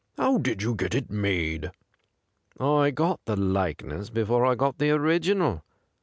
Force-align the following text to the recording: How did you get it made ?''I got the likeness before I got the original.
How 0.17 0.39
did 0.39 0.63
you 0.63 0.73
get 0.73 0.95
it 0.95 1.11
made 1.11 1.69
?''I 2.59 2.89
got 2.89 3.23
the 3.25 3.35
likeness 3.35 4.09
before 4.09 4.47
I 4.47 4.55
got 4.55 4.79
the 4.79 4.89
original. 4.89 5.63